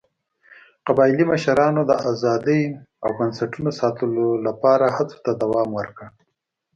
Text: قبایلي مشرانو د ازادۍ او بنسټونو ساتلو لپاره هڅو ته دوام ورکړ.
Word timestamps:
قبایلي 0.85 1.25
مشرانو 1.31 1.81
د 1.85 1.91
ازادۍ 2.11 2.61
او 3.03 3.09
بنسټونو 3.19 3.69
ساتلو 3.79 4.27
لپاره 4.47 4.85
هڅو 4.97 5.17
ته 5.25 5.31
دوام 5.41 5.69
ورکړ. 5.79 6.07